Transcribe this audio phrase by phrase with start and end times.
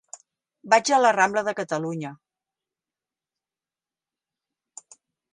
[0.73, 2.11] Vaig a la rambla de Catalunya.